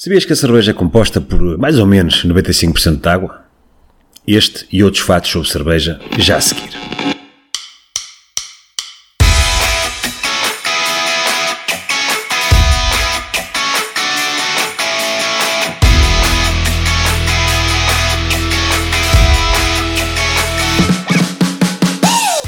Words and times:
Sabias 0.00 0.24
que 0.24 0.32
a 0.32 0.36
cerveja 0.36 0.70
é 0.70 0.74
composta 0.74 1.20
por 1.20 1.58
mais 1.58 1.76
ou 1.76 1.84
menos 1.84 2.24
95% 2.24 3.00
de 3.00 3.08
água? 3.08 3.42
Este 4.24 4.64
e 4.70 4.84
outros 4.84 5.02
fatos 5.02 5.28
sobre 5.28 5.48
cerveja 5.48 5.98
já 6.16 6.36
a 6.36 6.40
seguir. 6.40 6.70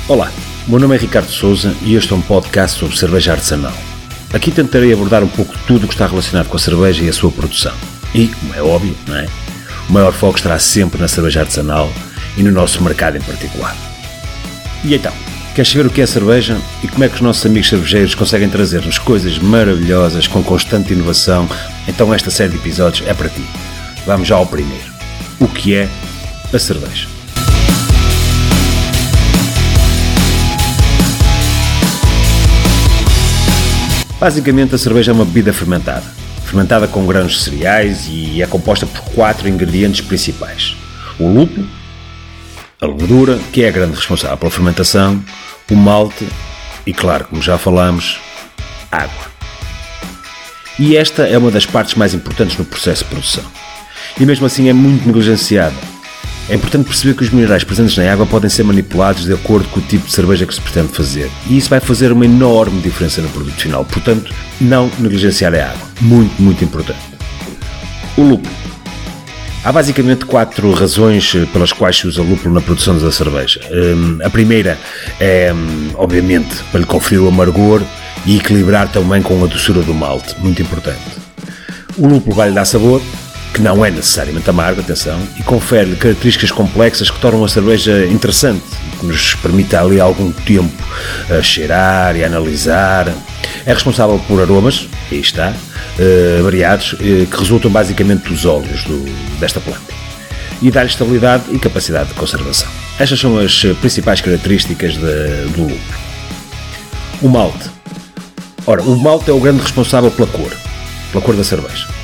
Olá, 0.06 0.32
meu 0.68 0.78
nome 0.78 0.94
é 0.94 0.98
Ricardo 1.00 1.32
Souza 1.32 1.74
e 1.82 1.96
este 1.96 2.12
é 2.12 2.14
um 2.14 2.22
podcast 2.22 2.78
sobre 2.78 2.96
cerveja 2.96 3.32
artesanal. 3.32 3.89
Aqui 4.32 4.50
tentarei 4.50 4.92
abordar 4.92 5.22
um 5.22 5.28
pouco 5.28 5.54
tudo 5.66 5.84
o 5.84 5.88
que 5.88 5.94
está 5.94 6.06
relacionado 6.06 6.48
com 6.48 6.56
a 6.56 6.60
cerveja 6.60 7.04
e 7.04 7.08
a 7.08 7.12
sua 7.12 7.30
produção. 7.32 7.74
E, 8.14 8.28
como 8.28 8.54
é 8.54 8.62
óbvio, 8.62 8.96
não 9.06 9.16
é? 9.16 9.26
o 9.90 9.92
maior 9.92 10.12
foco 10.12 10.36
estará 10.36 10.56
sempre 10.58 11.00
na 11.00 11.08
cerveja 11.08 11.40
artesanal 11.40 11.92
e 12.36 12.44
no 12.44 12.52
nosso 12.52 12.82
mercado 12.82 13.16
em 13.16 13.20
particular. 13.20 13.76
E 14.84 14.94
então, 14.94 15.12
queres 15.52 15.68
saber 15.68 15.86
o 15.86 15.90
que 15.90 16.00
é 16.00 16.06
cerveja 16.06 16.56
e 16.82 16.86
como 16.86 17.02
é 17.02 17.08
que 17.08 17.16
os 17.16 17.20
nossos 17.20 17.44
amigos 17.44 17.68
cervejeiros 17.68 18.14
conseguem 18.14 18.48
trazer-nos 18.48 18.98
coisas 18.98 19.36
maravilhosas 19.38 20.28
com 20.28 20.44
constante 20.44 20.92
inovação? 20.92 21.48
Então 21.88 22.14
esta 22.14 22.30
série 22.30 22.50
de 22.50 22.56
episódios 22.56 23.06
é 23.08 23.12
para 23.12 23.28
ti. 23.28 23.44
Vamos 24.06 24.28
já 24.28 24.36
ao 24.36 24.46
primeiro. 24.46 24.92
O 25.40 25.48
que 25.48 25.74
é 25.74 25.88
a 26.52 26.58
cerveja? 26.58 27.19
Basicamente, 34.20 34.74
a 34.74 34.78
cerveja 34.78 35.12
é 35.12 35.14
uma 35.14 35.24
bebida 35.24 35.50
fermentada, 35.50 36.04
fermentada 36.44 36.86
com 36.86 37.06
grãos 37.06 37.32
de 37.32 37.38
cereais 37.38 38.06
e 38.06 38.42
é 38.42 38.46
composta 38.46 38.84
por 38.86 39.00
quatro 39.14 39.48
ingredientes 39.48 40.02
principais: 40.02 40.76
o 41.18 41.26
lúpulo, 41.26 41.66
a 42.82 42.86
levedura, 42.86 43.40
que 43.50 43.64
é 43.64 43.68
a 43.68 43.72
grande 43.72 43.96
responsável 43.96 44.36
pela 44.36 44.50
fermentação, 44.50 45.24
o 45.70 45.74
malte 45.74 46.28
e, 46.86 46.92
claro, 46.92 47.24
como 47.24 47.40
já 47.40 47.56
falamos, 47.56 48.20
água. 48.92 49.30
E 50.78 50.96
esta 50.96 51.26
é 51.26 51.38
uma 51.38 51.50
das 51.50 51.64
partes 51.64 51.94
mais 51.94 52.12
importantes 52.12 52.58
no 52.58 52.64
processo 52.66 53.04
de 53.04 53.10
produção. 53.10 53.44
E 54.18 54.26
mesmo 54.26 54.44
assim 54.44 54.68
é 54.68 54.72
muito 54.74 55.06
negligenciada 55.06 55.89
é 56.50 56.56
importante 56.56 56.84
perceber 56.84 57.14
que 57.14 57.22
os 57.22 57.30
minerais 57.30 57.62
presentes 57.62 57.96
na 57.96 58.12
água 58.12 58.26
podem 58.26 58.50
ser 58.50 58.64
manipulados 58.64 59.24
de 59.24 59.32
acordo 59.32 59.68
com 59.68 59.78
o 59.78 59.82
tipo 59.82 60.06
de 60.06 60.12
cerveja 60.12 60.44
que 60.44 60.52
se 60.52 60.60
pretende 60.60 60.88
fazer. 60.88 61.30
E 61.46 61.56
isso 61.56 61.70
vai 61.70 61.78
fazer 61.78 62.10
uma 62.10 62.24
enorme 62.24 62.80
diferença 62.80 63.22
no 63.22 63.28
produto 63.28 63.54
final. 63.54 63.84
Portanto, 63.84 64.34
não 64.60 64.90
negligenciar 64.98 65.54
a 65.54 65.70
água. 65.70 65.88
Muito, 66.00 66.42
muito 66.42 66.64
importante. 66.64 66.98
O 68.16 68.22
lúpulo. 68.22 68.52
Há 69.62 69.70
basicamente 69.70 70.24
quatro 70.24 70.72
razões 70.72 71.32
eh, 71.36 71.46
pelas 71.52 71.70
quais 71.70 71.98
se 71.98 72.08
usa 72.08 72.20
lúpulo 72.20 72.52
na 72.52 72.60
produção 72.60 72.98
da 72.98 73.12
cerveja. 73.12 73.60
Hum, 73.70 74.18
a 74.24 74.30
primeira 74.30 74.76
é, 75.20 75.52
hum, 75.52 75.90
obviamente, 75.94 76.64
para 76.72 76.80
lhe 76.80 76.86
conferir 76.86 77.22
o 77.22 77.28
amargor 77.28 77.80
e 78.26 78.38
equilibrar 78.38 78.88
também 78.90 79.22
com 79.22 79.44
a 79.44 79.46
doçura 79.46 79.82
do 79.82 79.94
malte. 79.94 80.34
Muito 80.40 80.60
importante. 80.60 80.98
O 81.96 82.08
lúpulo 82.08 82.34
vai 82.34 82.48
lhe 82.48 82.54
dar 82.54 82.64
sabor, 82.64 83.00
que 83.52 83.60
não 83.60 83.84
é 83.84 83.90
necessariamente 83.90 84.48
amargo, 84.48 84.80
atenção, 84.80 85.20
e 85.38 85.42
confere-lhe 85.42 85.96
características 85.96 86.50
complexas 86.50 87.10
que 87.10 87.18
tornam 87.18 87.44
a 87.44 87.48
cerveja 87.48 88.06
interessante, 88.06 88.62
que 88.98 89.06
nos 89.06 89.34
permite 89.34 89.74
ali 89.74 90.00
algum 90.00 90.30
tempo 90.32 90.82
a 91.28 91.42
cheirar 91.42 92.16
e 92.16 92.24
a 92.24 92.26
analisar. 92.26 93.08
É 93.66 93.72
responsável 93.72 94.18
por 94.28 94.40
aromas, 94.40 94.88
aí 95.10 95.20
está, 95.20 95.50
uh, 95.52 96.42
variados, 96.42 96.92
uh, 96.94 96.98
que 96.98 97.36
resultam 97.36 97.70
basicamente 97.70 98.28
dos 98.28 98.44
óleos 98.44 98.84
do, 98.84 99.04
desta 99.40 99.60
planta. 99.60 99.80
E 100.62 100.70
dar 100.70 100.84
estabilidade 100.84 101.44
e 101.50 101.58
capacidade 101.58 102.10
de 102.10 102.14
conservação. 102.14 102.68
Estas 102.98 103.18
são 103.18 103.38
as 103.38 103.64
principais 103.80 104.20
características 104.20 104.94
de, 104.94 105.52
do 105.54 105.62
lúpulo. 105.62 105.80
O 107.22 107.28
malte. 107.28 107.70
Ora, 108.66 108.82
o 108.82 108.96
malte 108.96 109.30
é 109.30 109.32
o 109.32 109.40
grande 109.40 109.62
responsável 109.62 110.10
pela 110.10 110.28
cor, 110.28 110.52
pela 111.10 111.24
cor 111.24 111.34
da 111.34 111.42
cerveja. 111.42 111.99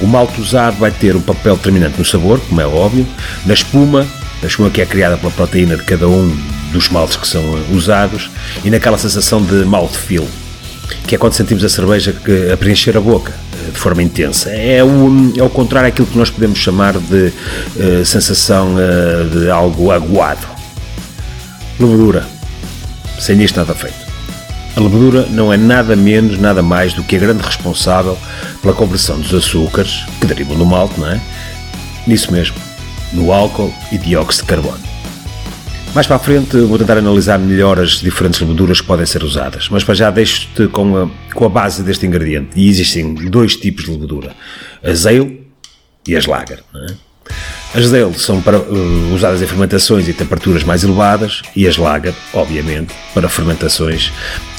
O 0.00 0.06
malte 0.06 0.40
usado 0.40 0.76
vai 0.76 0.90
ter 0.90 1.16
um 1.16 1.20
papel 1.20 1.56
determinante 1.56 1.98
no 1.98 2.04
sabor, 2.04 2.40
como 2.48 2.60
é 2.60 2.66
óbvio, 2.66 3.06
na 3.44 3.54
espuma, 3.54 4.06
na 4.42 4.48
espuma 4.48 4.70
que 4.70 4.80
é 4.80 4.86
criada 4.86 5.16
pela 5.16 5.32
proteína 5.32 5.76
de 5.76 5.82
cada 5.84 6.06
um 6.06 6.36
dos 6.72 6.88
maltes 6.90 7.16
que 7.16 7.26
são 7.26 7.42
usados, 7.72 8.30
e 8.64 8.70
naquela 8.70 8.98
sensação 8.98 9.42
de 9.42 9.64
mouthfeel, 9.64 10.26
que 11.06 11.14
é 11.14 11.18
quando 11.18 11.32
sentimos 11.32 11.64
a 11.64 11.68
cerveja 11.68 12.14
a 12.52 12.56
preencher 12.56 12.96
a 12.96 13.00
boca 13.00 13.32
eh, 13.54 13.70
de 13.70 13.78
forma 13.78 14.02
intensa. 14.02 14.50
É 14.50 14.84
o, 14.84 15.32
é 15.36 15.42
o 15.42 15.48
contrário 15.48 15.88
àquilo 15.88 16.06
que 16.06 16.18
nós 16.18 16.28
podemos 16.28 16.58
chamar 16.58 16.98
de 16.98 17.32
uh, 17.76 18.04
sensação 18.04 18.74
uh, 18.74 19.38
de 19.38 19.50
algo 19.50 19.90
aguado. 19.90 20.46
Levedura. 21.80 22.26
Sem 23.18 23.42
isto 23.42 23.56
nada 23.56 23.74
feito. 23.74 24.05
A 24.76 24.80
levedura 24.80 25.24
não 25.30 25.50
é 25.50 25.56
nada 25.56 25.96
menos, 25.96 26.38
nada 26.38 26.62
mais 26.62 26.92
do 26.92 27.02
que 27.02 27.16
a 27.16 27.18
grande 27.18 27.42
responsável 27.42 28.16
pela 28.60 28.74
conversão 28.74 29.18
dos 29.18 29.32
açúcares, 29.32 30.04
que 30.20 30.26
derivam 30.26 30.54
do 30.54 30.66
malte, 30.66 31.00
não 31.00 31.10
é? 31.10 31.18
Nisso 32.06 32.30
mesmo, 32.30 32.56
no 33.10 33.32
álcool 33.32 33.72
e 33.90 33.96
dióxido 33.96 34.42
de 34.42 34.48
carbono. 34.48 34.78
Mais 35.94 36.06
para 36.06 36.16
a 36.16 36.18
frente 36.18 36.58
vou 36.58 36.78
tentar 36.78 36.98
analisar 36.98 37.38
melhor 37.38 37.80
as 37.80 38.00
diferentes 38.00 38.38
leveduras 38.38 38.82
que 38.82 38.86
podem 38.86 39.06
ser 39.06 39.22
usadas, 39.22 39.66
mas 39.70 39.82
para 39.82 39.94
já 39.94 40.10
deixo-te 40.10 40.68
com 40.68 41.04
a, 41.04 41.34
com 41.34 41.46
a 41.46 41.48
base 41.48 41.82
deste 41.82 42.04
ingrediente. 42.04 42.50
E 42.54 42.68
existem 42.68 43.14
dois 43.14 43.56
tipos 43.56 43.86
de 43.86 43.92
levedura, 43.92 44.36
as 44.84 45.06
ale 45.06 45.46
e 46.06 46.14
as 46.14 46.26
lager. 46.26 46.62
É? 46.74 46.94
As 47.74 47.90
dele 47.90 48.14
são 48.18 48.40
para, 48.40 48.58
uh, 48.58 49.14
usadas 49.14 49.42
em 49.42 49.46
fermentações 49.46 50.08
e 50.08 50.12
temperaturas 50.12 50.64
mais 50.64 50.82
elevadas 50.82 51.42
e 51.54 51.66
as 51.66 51.76
lager, 51.76 52.14
obviamente, 52.32 52.94
para 53.12 53.28
fermentações 53.28 54.12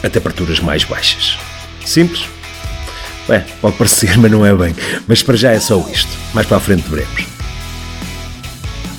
a 0.03 0.09
temperaturas 0.09 0.59
mais 0.59 0.84
baixas. 0.84 1.38
Simples? 1.85 2.25
Bem, 3.28 3.44
pode 3.62 3.75
parecer, 3.78 4.18
mas 4.19 4.31
não 4.31 4.45
é 4.45 4.53
bem. 4.53 4.75
Mas 5.07 5.23
para 5.23 5.35
já 5.35 5.51
é 5.51 5.59
só 5.59 5.78
isto. 5.91 6.09
Mais 6.34 6.45
para 6.45 6.57
a 6.57 6.59
frente 6.59 6.88
veremos. 6.88 7.25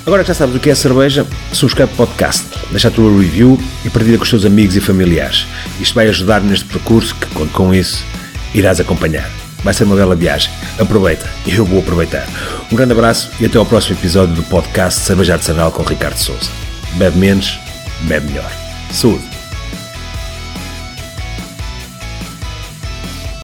Agora 0.05 0.23
que 0.23 0.29
já 0.29 0.33
sabes 0.33 0.55
o 0.55 0.59
que 0.59 0.71
é 0.71 0.75
cerveja, 0.75 1.25
subscreve 1.53 1.93
o 1.93 1.95
podcast, 1.95 2.45
deixa 2.71 2.87
a 2.87 2.91
tua 2.91 3.11
review 3.11 3.61
e 3.85 3.89
partilha 3.91 4.17
com 4.17 4.23
os 4.23 4.29
teus 4.29 4.43
amigos 4.43 4.75
e 4.75 4.81
familiares. 4.81 5.45
Isto 5.79 5.93
vai 5.93 6.07
ajudar 6.07 6.41
neste 6.41 6.65
percurso 6.65 7.13
que, 7.13 7.27
com 7.49 7.73
isso, 7.73 8.03
irás 8.55 8.79
acompanhar. 8.79 9.29
Vai 9.63 9.73
ser 9.73 9.83
uma 9.83 9.95
bela 9.95 10.15
viagem. 10.15 10.51
Aproveita. 10.77 11.29
Eu 11.45 11.65
vou 11.65 11.79
aproveitar. 11.79 12.27
Um 12.71 12.75
grande 12.75 12.93
abraço 12.93 13.29
e 13.39 13.45
até 13.45 13.57
ao 13.57 13.65
próximo 13.65 13.97
episódio 13.97 14.35
do 14.35 14.43
podcast 14.43 14.99
Cerveja 15.01 15.33
Artesanal 15.33 15.71
com 15.71 15.83
Ricardo 15.83 16.17
Souza. 16.17 16.49
Bebe 16.93 17.17
menos, 17.17 17.59
bebe 18.07 18.27
melhor. 18.27 18.51
Saúde! 18.91 19.38